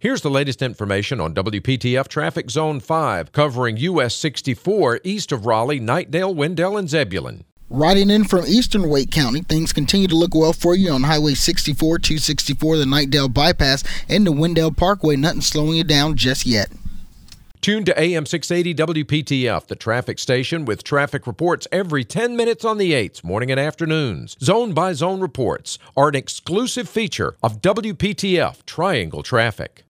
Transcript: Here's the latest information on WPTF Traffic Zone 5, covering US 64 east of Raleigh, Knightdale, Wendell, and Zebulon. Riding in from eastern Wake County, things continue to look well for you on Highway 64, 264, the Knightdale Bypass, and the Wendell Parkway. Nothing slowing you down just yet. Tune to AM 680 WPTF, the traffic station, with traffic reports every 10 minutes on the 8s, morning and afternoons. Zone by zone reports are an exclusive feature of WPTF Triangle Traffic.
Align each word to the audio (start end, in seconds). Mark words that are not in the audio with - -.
Here's 0.00 0.20
the 0.20 0.30
latest 0.30 0.62
information 0.62 1.20
on 1.20 1.34
WPTF 1.34 2.06
Traffic 2.06 2.50
Zone 2.50 2.78
5, 2.78 3.32
covering 3.32 3.78
US 3.78 4.14
64 4.14 5.00
east 5.02 5.32
of 5.32 5.44
Raleigh, 5.44 5.80
Knightdale, 5.80 6.32
Wendell, 6.32 6.76
and 6.76 6.88
Zebulon. 6.88 7.42
Riding 7.68 8.08
in 8.08 8.22
from 8.22 8.46
eastern 8.46 8.88
Wake 8.88 9.10
County, 9.10 9.40
things 9.40 9.72
continue 9.72 10.06
to 10.06 10.14
look 10.14 10.36
well 10.36 10.52
for 10.52 10.76
you 10.76 10.92
on 10.92 11.02
Highway 11.02 11.34
64, 11.34 11.98
264, 11.98 12.76
the 12.76 12.84
Knightdale 12.84 13.34
Bypass, 13.34 13.82
and 14.08 14.24
the 14.24 14.30
Wendell 14.30 14.70
Parkway. 14.70 15.16
Nothing 15.16 15.40
slowing 15.40 15.78
you 15.78 15.82
down 15.82 16.14
just 16.16 16.46
yet. 16.46 16.70
Tune 17.60 17.84
to 17.84 18.00
AM 18.00 18.24
680 18.24 19.02
WPTF, 19.02 19.66
the 19.66 19.74
traffic 19.74 20.20
station, 20.20 20.64
with 20.64 20.84
traffic 20.84 21.26
reports 21.26 21.66
every 21.72 22.04
10 22.04 22.36
minutes 22.36 22.64
on 22.64 22.78
the 22.78 22.92
8s, 22.92 23.24
morning 23.24 23.50
and 23.50 23.58
afternoons. 23.58 24.36
Zone 24.40 24.74
by 24.74 24.92
zone 24.92 25.18
reports 25.18 25.76
are 25.96 26.08
an 26.08 26.14
exclusive 26.14 26.88
feature 26.88 27.34
of 27.42 27.60
WPTF 27.60 28.64
Triangle 28.64 29.24
Traffic. 29.24 29.84